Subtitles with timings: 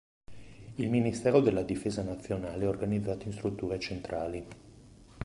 [0.77, 4.45] Il Ministero della difesa nazionale è organizzato in strutture centrali.